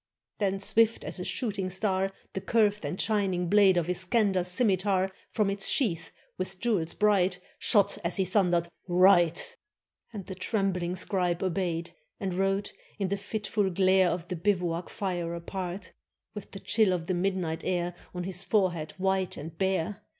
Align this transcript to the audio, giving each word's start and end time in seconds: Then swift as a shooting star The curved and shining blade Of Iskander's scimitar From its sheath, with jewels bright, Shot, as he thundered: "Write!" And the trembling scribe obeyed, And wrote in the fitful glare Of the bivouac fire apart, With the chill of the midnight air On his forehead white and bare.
Then 0.39 0.59
swift 0.59 1.03
as 1.03 1.19
a 1.19 1.23
shooting 1.23 1.69
star 1.69 2.11
The 2.33 2.41
curved 2.41 2.83
and 2.85 2.99
shining 2.99 3.47
blade 3.49 3.77
Of 3.77 3.87
Iskander's 3.87 4.47
scimitar 4.47 5.11
From 5.29 5.51
its 5.51 5.69
sheath, 5.69 6.09
with 6.39 6.59
jewels 6.59 6.95
bright, 6.95 7.39
Shot, 7.59 7.99
as 8.03 8.17
he 8.17 8.25
thundered: 8.25 8.67
"Write!" 8.87 9.57
And 10.11 10.25
the 10.25 10.33
trembling 10.33 10.95
scribe 10.95 11.43
obeyed, 11.43 11.91
And 12.19 12.33
wrote 12.33 12.73
in 12.97 13.09
the 13.09 13.15
fitful 13.15 13.69
glare 13.69 14.09
Of 14.09 14.27
the 14.27 14.35
bivouac 14.35 14.89
fire 14.89 15.35
apart, 15.35 15.91
With 16.33 16.49
the 16.49 16.59
chill 16.59 16.93
of 16.93 17.05
the 17.05 17.13
midnight 17.13 17.63
air 17.63 17.93
On 18.15 18.23
his 18.23 18.43
forehead 18.43 18.93
white 18.97 19.37
and 19.37 19.55
bare. 19.55 20.01